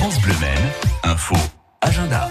France 0.00 0.20
Bleu 0.20 0.32
info, 1.02 1.34
agenda. 1.80 2.30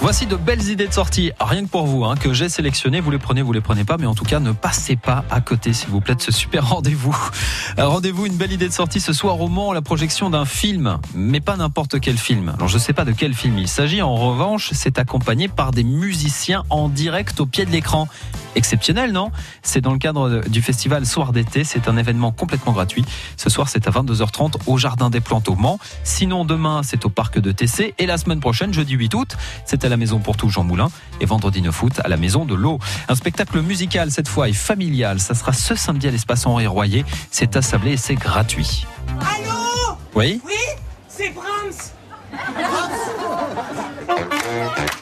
Voici 0.00 0.26
de 0.26 0.34
belles 0.34 0.68
idées 0.68 0.88
de 0.88 0.92
sortie, 0.92 1.30
rien 1.38 1.62
que 1.62 1.68
pour 1.68 1.86
vous, 1.86 2.04
hein, 2.04 2.16
que 2.16 2.32
j'ai 2.32 2.48
sélectionné. 2.48 3.00
Vous 3.00 3.12
les 3.12 3.18
prenez, 3.18 3.42
vous 3.42 3.52
les 3.52 3.60
prenez 3.60 3.84
pas, 3.84 3.96
mais 3.96 4.06
en 4.06 4.16
tout 4.16 4.24
cas, 4.24 4.40
ne 4.40 4.50
passez 4.50 4.96
pas 4.96 5.24
à 5.30 5.40
côté, 5.40 5.72
s'il 5.72 5.90
vous 5.90 6.00
plaît, 6.00 6.16
de 6.16 6.20
ce 6.20 6.32
super 6.32 6.68
rendez-vous. 6.68 7.16
Euh, 7.78 7.86
Rendez-vous, 7.86 8.26
une 8.26 8.34
belle 8.34 8.50
idée 8.50 8.66
de 8.66 8.72
sortie 8.72 8.98
ce 8.98 9.12
soir 9.12 9.40
au 9.40 9.46
Mans, 9.46 9.72
la 9.72 9.82
projection 9.82 10.30
d'un 10.30 10.46
film, 10.46 10.98
mais 11.14 11.38
pas 11.38 11.56
n'importe 11.56 12.00
quel 12.00 12.18
film. 12.18 12.48
Alors, 12.56 12.66
je 12.66 12.78
sais 12.78 12.92
pas 12.92 13.04
de 13.04 13.12
quel 13.12 13.32
film 13.32 13.56
il 13.58 13.68
s'agit. 13.68 14.02
En 14.02 14.16
revanche, 14.16 14.70
c'est 14.72 14.98
accompagné 14.98 15.46
par 15.46 15.70
des 15.70 15.84
musiciens 15.84 16.64
en 16.70 16.88
direct 16.88 17.38
au 17.38 17.46
pied 17.46 17.66
de 17.66 17.70
l'écran. 17.70 18.08
Exceptionnel, 18.54 19.12
non? 19.12 19.30
C'est 19.62 19.80
dans 19.80 19.92
le 19.92 19.98
cadre 19.98 20.42
du 20.48 20.62
festival 20.62 21.06
Soir 21.06 21.32
d'été. 21.32 21.64
C'est 21.64 21.88
un 21.88 21.96
événement 21.96 22.32
complètement 22.32 22.72
gratuit. 22.72 23.04
Ce 23.36 23.50
soir, 23.50 23.68
c'est 23.68 23.86
à 23.86 23.90
22h30 23.90 24.54
au 24.66 24.78
Jardin 24.78 25.10
des 25.10 25.20
Plantes 25.20 25.48
au 25.48 25.54
Mans. 25.54 25.78
Sinon, 26.04 26.44
demain, 26.44 26.82
c'est 26.82 27.04
au 27.04 27.08
parc 27.08 27.38
de 27.38 27.52
TC. 27.52 27.94
Et 27.98 28.06
la 28.06 28.18
semaine 28.18 28.40
prochaine, 28.40 28.72
jeudi 28.72 28.94
8 28.94 29.14
août, 29.14 29.36
c'est 29.64 29.84
à 29.84 29.88
la 29.88 29.96
Maison 29.96 30.18
pour 30.18 30.36
tout 30.36 30.48
Jean 30.48 30.64
Moulin. 30.64 30.90
Et 31.20 31.26
vendredi 31.26 31.62
9 31.62 31.82
août, 31.82 32.00
à 32.02 32.08
la 32.08 32.16
Maison 32.16 32.44
de 32.44 32.54
l'eau. 32.54 32.78
Un 33.08 33.14
spectacle 33.14 33.60
musical, 33.60 34.10
cette 34.10 34.28
fois, 34.28 34.48
et 34.48 34.52
familial. 34.52 35.20
Ça 35.20 35.34
sera 35.34 35.52
ce 35.52 35.74
samedi 35.74 36.08
à 36.08 36.10
l'espace 36.10 36.46
Henri 36.46 36.66
Royer. 36.66 37.04
C'est 37.30 37.56
à 37.56 37.62
Sablé 37.62 37.92
et 37.92 37.96
c'est 37.96 38.14
gratuit. 38.14 38.86
Allô? 39.20 39.96
Oui? 40.14 40.40
Oui? 40.44 40.52
C'est 41.08 41.30
Brahms 41.30 41.92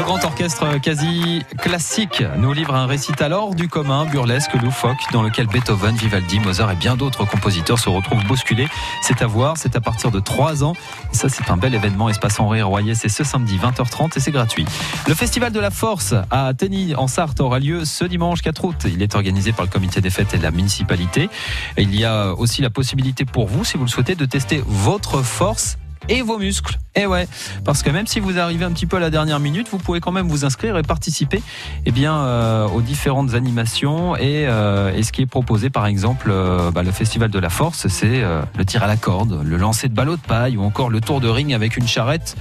Le 0.00 0.06
grand 0.06 0.24
orchestre 0.24 0.80
quasi 0.80 1.42
classique 1.58 2.22
nous 2.38 2.54
livre 2.54 2.74
un 2.74 2.86
récital 2.86 3.34
hors 3.34 3.54
du 3.54 3.68
commun, 3.68 4.06
burlesque, 4.06 4.54
loufoque, 4.54 4.96
dans 5.12 5.22
lequel 5.22 5.46
Beethoven, 5.46 5.94
Vivaldi, 5.94 6.40
Mozart 6.40 6.70
et 6.70 6.74
bien 6.74 6.96
d'autres 6.96 7.26
compositeurs 7.26 7.78
se 7.78 7.90
retrouvent 7.90 8.24
bousculés. 8.24 8.66
C'est 9.02 9.20
à 9.20 9.26
voir, 9.26 9.58
c'est 9.58 9.76
à 9.76 9.80
partir 9.82 10.10
de 10.10 10.18
3 10.18 10.64
ans. 10.64 10.72
Ça, 11.12 11.28
c'est 11.28 11.50
un 11.50 11.58
bel 11.58 11.74
événement. 11.74 12.08
Espace 12.08 12.40
Henri 12.40 12.62
Royer, 12.62 12.94
c'est 12.94 13.10
ce 13.10 13.24
samedi 13.24 13.58
20h30 13.58 14.16
et 14.16 14.20
c'est 14.20 14.30
gratuit. 14.30 14.64
Le 15.06 15.14
Festival 15.14 15.52
de 15.52 15.60
la 15.60 15.70
Force 15.70 16.14
à 16.30 16.46
Athény, 16.46 16.94
en 16.94 17.06
Sarthe, 17.06 17.42
aura 17.42 17.58
lieu 17.58 17.84
ce 17.84 18.06
dimanche 18.06 18.40
4 18.40 18.64
août. 18.64 18.86
Il 18.86 19.02
est 19.02 19.14
organisé 19.14 19.52
par 19.52 19.66
le 19.66 19.70
comité 19.70 20.00
des 20.00 20.08
fêtes 20.08 20.32
et 20.32 20.38
de 20.38 20.42
la 20.42 20.50
municipalité. 20.50 21.28
Il 21.76 21.94
y 21.94 22.06
a 22.06 22.32
aussi 22.32 22.62
la 22.62 22.70
possibilité 22.70 23.26
pour 23.26 23.48
vous, 23.48 23.66
si 23.66 23.76
vous 23.76 23.84
le 23.84 23.90
souhaitez, 23.90 24.14
de 24.14 24.24
tester 24.24 24.64
votre 24.66 25.20
force 25.20 25.76
et 26.08 26.22
vos 26.22 26.38
muscles. 26.38 26.78
Et 26.96 27.06
ouais, 27.06 27.28
parce 27.64 27.82
que 27.82 27.90
même 27.90 28.06
si 28.06 28.18
vous 28.18 28.38
arrivez 28.38 28.64
un 28.64 28.72
petit 28.72 28.86
peu 28.86 28.96
à 28.96 29.00
la 29.00 29.10
dernière 29.10 29.38
minute, 29.38 29.68
vous 29.70 29.78
pouvez 29.78 30.00
quand 30.00 30.10
même 30.10 30.28
vous 30.28 30.44
inscrire 30.44 30.76
et 30.76 30.82
participer 30.82 31.40
eh 31.86 31.92
bien, 31.92 32.16
euh, 32.16 32.66
aux 32.68 32.80
différentes 32.80 33.34
animations 33.34 34.16
et, 34.16 34.46
euh, 34.48 34.92
et 34.92 35.04
ce 35.04 35.12
qui 35.12 35.22
est 35.22 35.26
proposé 35.26 35.70
par 35.70 35.86
exemple 35.86 36.30
euh, 36.32 36.72
bah, 36.72 36.82
le 36.82 36.90
Festival 36.90 37.30
de 37.30 37.38
la 37.38 37.48
Force, 37.48 37.86
c'est 37.88 38.22
le 38.56 38.64
tir 38.64 38.82
à 38.82 38.86
la 38.86 38.96
corde, 38.96 39.40
le 39.44 39.56
lancer 39.56 39.88
de 39.88 39.94
ballot 39.94 40.16
de 40.16 40.20
paille 40.20 40.56
ou 40.56 40.62
encore 40.62 40.90
le 40.90 41.00
tour 41.00 41.20
de 41.20 41.28
ring 41.28 41.54
avec 41.54 41.76
une 41.76 41.86
charrette 41.86 42.36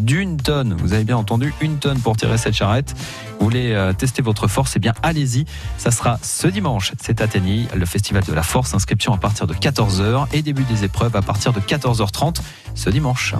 d'une 0.00 0.36
tonne. 0.36 0.74
Vous 0.74 0.92
avez 0.92 1.04
bien 1.04 1.16
entendu, 1.16 1.54
une 1.60 1.78
tonne 1.78 1.98
pour 1.98 2.16
tirer 2.16 2.38
cette 2.38 2.54
charrette. 2.54 2.94
Vous 3.38 3.46
voulez 3.46 3.72
euh, 3.72 3.92
tester 3.92 4.22
votre 4.22 4.48
force 4.48 4.74
Eh 4.76 4.78
bien, 4.78 4.94
allez-y. 5.02 5.44
Ça 5.78 5.90
sera 5.90 6.18
ce 6.22 6.46
dimanche. 6.46 6.92
C'est 7.00 7.20
à 7.20 7.26
le 7.74 7.86
Festival 7.86 8.22
de 8.24 8.32
la 8.32 8.42
Force. 8.42 8.74
Inscription 8.74 9.12
à 9.12 9.18
partir 9.18 9.46
de 9.46 9.54
14h 9.54 10.26
et 10.32 10.42
début 10.42 10.64
des 10.64 10.84
épreuves 10.84 11.16
à 11.16 11.22
partir 11.22 11.52
de 11.52 11.60
14h30 11.60 12.36
ce 12.74 12.90
dimanche. 12.90 13.34